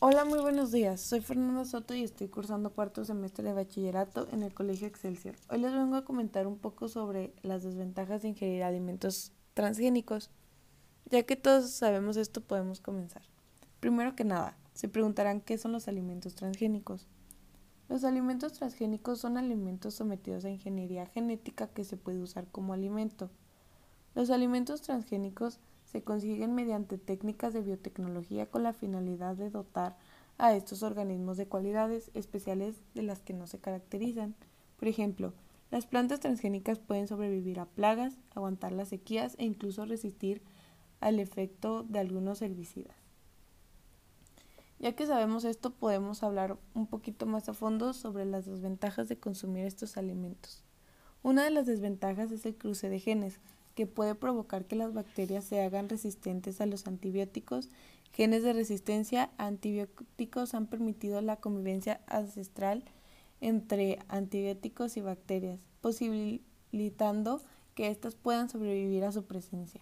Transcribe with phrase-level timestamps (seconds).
[0.00, 1.00] Hola, muy buenos días.
[1.00, 5.34] Soy Fernanda Soto y estoy cursando cuarto semestre de bachillerato en el Colegio Excelsior.
[5.50, 10.30] Hoy les vengo a comentar un poco sobre las desventajas de ingerir alimentos transgénicos.
[11.06, 13.22] Ya que todos sabemos esto, podemos comenzar.
[13.80, 17.08] Primero que nada, se preguntarán qué son los alimentos transgénicos.
[17.88, 23.30] Los alimentos transgénicos son alimentos sometidos a ingeniería genética que se puede usar como alimento.
[24.14, 25.58] Los alimentos transgénicos
[25.90, 29.96] se consiguen mediante técnicas de biotecnología con la finalidad de dotar
[30.36, 34.34] a estos organismos de cualidades especiales de las que no se caracterizan.
[34.78, 35.32] Por ejemplo,
[35.70, 40.42] las plantas transgénicas pueden sobrevivir a plagas, aguantar las sequías e incluso resistir
[41.00, 42.96] al efecto de algunos herbicidas.
[44.78, 49.18] Ya que sabemos esto, podemos hablar un poquito más a fondo sobre las desventajas de
[49.18, 50.62] consumir estos alimentos.
[51.22, 53.40] Una de las desventajas es el cruce de genes,
[53.78, 57.70] que puede provocar que las bacterias se hagan resistentes a los antibióticos.
[58.12, 62.82] Genes de resistencia a antibióticos han permitido la convivencia ancestral
[63.40, 67.40] entre antibióticos y bacterias, posibilitando
[67.76, 69.80] que éstas puedan sobrevivir a su presencia.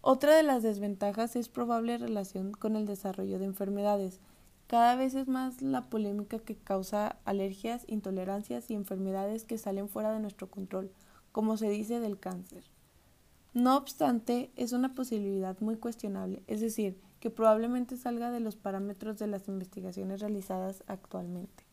[0.00, 4.20] Otra de las desventajas es probable relación con el desarrollo de enfermedades.
[4.68, 10.12] Cada vez es más la polémica que causa alergias, intolerancias y enfermedades que salen fuera
[10.12, 10.92] de nuestro control
[11.32, 12.64] como se dice del cáncer.
[13.54, 19.18] No obstante, es una posibilidad muy cuestionable, es decir, que probablemente salga de los parámetros
[19.18, 21.64] de las investigaciones realizadas actualmente.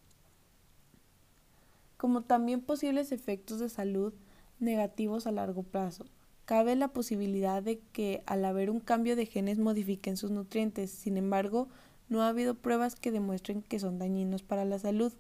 [1.98, 4.14] Como también posibles efectos de salud
[4.60, 6.06] negativos a largo plazo,
[6.46, 11.18] cabe la posibilidad de que al haber un cambio de genes modifiquen sus nutrientes, sin
[11.18, 11.68] embargo,
[12.10, 15.14] no ha habido pruebas que demuestren que son dañinos para la salud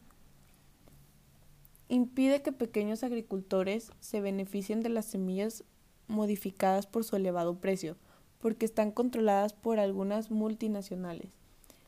[1.89, 5.63] impide que pequeños agricultores se beneficien de las semillas
[6.07, 7.97] modificadas por su elevado precio,
[8.39, 11.31] porque están controladas por algunas multinacionales.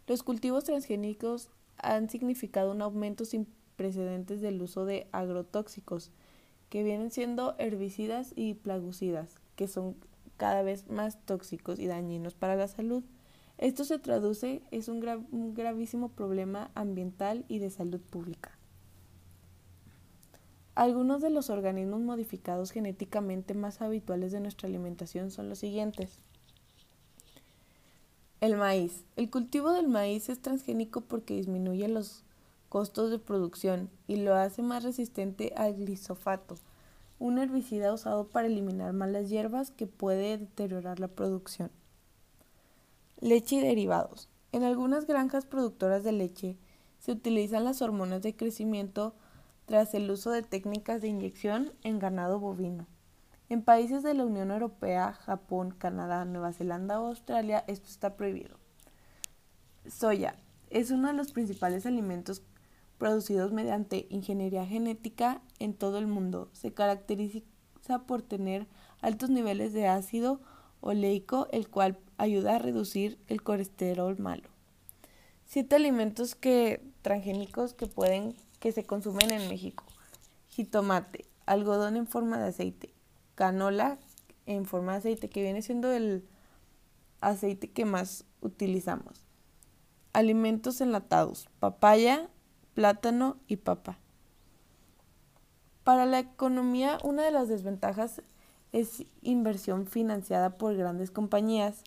[0.08, 6.12] Los cultivos transgénicos han significado un aumento sin precedentes del uso de agrotóxicos,
[6.70, 9.96] que vienen siendo herbicidas y plagucidas, que son
[10.38, 13.04] cada vez más tóxicos y dañinos para la salud.
[13.58, 18.58] Esto se traduce es un, un gravísimo problema ambiental y de salud pública.
[20.82, 26.18] Algunos de los organismos modificados genéticamente más habituales de nuestra alimentación son los siguientes.
[28.40, 29.04] El maíz.
[29.16, 32.24] El cultivo del maíz es transgénico porque disminuye los
[32.68, 36.56] costos de producción y lo hace más resistente al glisofato,
[37.20, 41.70] un herbicida usado para eliminar malas hierbas que puede deteriorar la producción.
[43.20, 44.30] Leche y derivados.
[44.52, 46.58] En algunas granjas productoras de leche
[46.98, 49.14] se utilizan las hormonas de crecimiento
[49.72, 52.88] tras el uso de técnicas de inyección en ganado bovino.
[53.48, 58.58] En países de la Unión Europea, Japón, Canadá, Nueva Zelanda o Australia esto está prohibido.
[59.88, 60.36] Soya
[60.70, 62.44] es uno de los principales alimentos
[62.98, 66.50] producidos mediante ingeniería genética en todo el mundo.
[66.52, 67.40] Se caracteriza
[68.06, 68.68] por tener
[69.00, 70.42] altos niveles de ácido
[70.82, 74.50] oleico, el cual ayuda a reducir el colesterol malo.
[75.46, 79.84] Siete alimentos que, transgénicos que pueden que se consumen en México.
[80.48, 82.94] Jitomate, algodón en forma de aceite,
[83.36, 83.98] canola
[84.46, 86.24] en forma de aceite, que viene siendo el
[87.20, 89.26] aceite que más utilizamos.
[90.14, 92.30] Alimentos enlatados, papaya,
[92.76, 93.98] plátano y papa.
[95.84, 98.22] Para la economía, una de las desventajas
[98.72, 101.84] es inversión financiada por grandes compañías,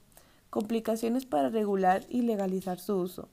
[0.51, 3.29] complicaciones para regular y legalizar su uso.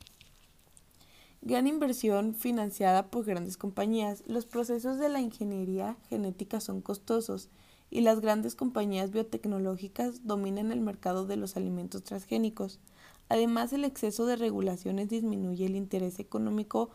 [1.44, 4.24] Gran inversión financiada por grandes compañías.
[4.28, 7.50] Los procesos de la ingeniería genética son costosos
[7.90, 12.79] y las grandes compañías biotecnológicas dominan el mercado de los alimentos transgénicos.
[13.28, 16.91] Además, el exceso de regulaciones disminuye el interés económico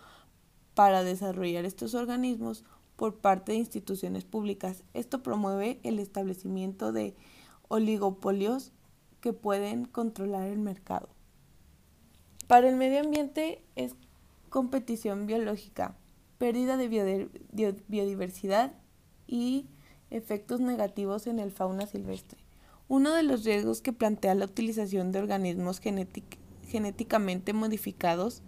[0.74, 2.64] para desarrollar estos organismos
[2.94, 4.84] por parte de instituciones públicas.
[4.94, 7.16] Esto promueve el establecimiento de
[7.66, 8.70] oligopolios
[9.20, 11.08] que pueden controlar el mercado.
[12.46, 13.96] Para el medio ambiente es
[14.56, 15.98] competición biológica,
[16.38, 17.28] pérdida de
[17.88, 18.72] biodiversidad
[19.26, 19.66] y
[20.08, 22.38] efectos negativos en el fauna silvestre.
[22.88, 25.82] Uno de los riesgos que plantea la utilización de organismos
[26.62, 28.40] genéticamente modificados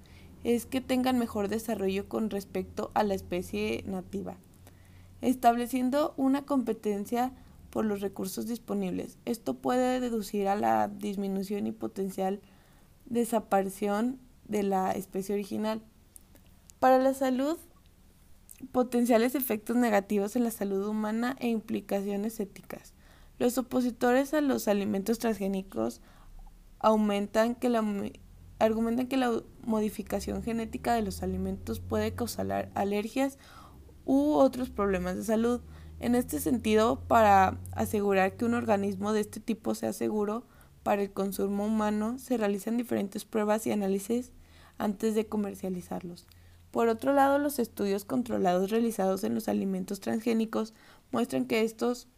[0.45, 4.39] es que tengan mejor desarrollo con respecto a la especie nativa,
[5.21, 7.35] estableciendo una competencia
[7.69, 9.19] por los recursos disponibles.
[9.27, 12.41] Esto puede deducir a la disminución y potencial
[13.05, 15.83] desaparición de la especie original.
[16.81, 17.59] Para la salud,
[18.71, 22.95] potenciales efectos negativos en la salud humana e implicaciones éticas.
[23.39, 26.01] Los opositores a los alimentos transgénicos
[26.79, 27.83] argumentan que la
[29.65, 33.39] modificación genética de los alimentos puede causar alergias
[34.05, 35.61] u otros problemas de salud.
[35.99, 40.47] En este sentido, para asegurar que un organismo de este tipo sea seguro
[40.85, 44.31] para el consumo humano, se realizan diferentes pruebas y análisis
[44.79, 46.27] antes de comercializarlos.
[46.71, 50.75] Por otro lado, los estudios controlados realizados en los alimentos transgénicos
[51.11, 52.09] muestran que estos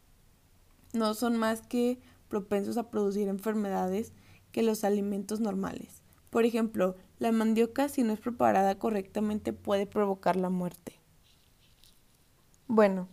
[0.93, 4.13] no son más que propensos a producir enfermedades
[4.53, 6.03] que los alimentos normales.
[6.31, 10.95] Por ejemplo, la mandioca, si no es preparada correctamente, puede provocar la muerte.
[12.67, 13.09] Bueno,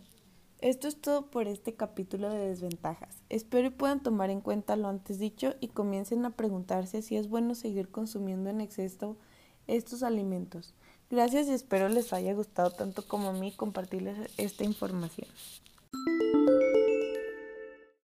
[0.60, 3.22] esto es todo por este capítulo de desventajas.
[3.28, 7.28] Espero y puedan tomar en cuenta lo antes dicho y comiencen a preguntarse si es
[7.28, 9.16] bueno seguir consumiendo en exceso
[9.66, 10.74] estos alimentos.
[11.10, 15.28] Gracias y espero les haya gustado tanto como a mí compartirles esta información.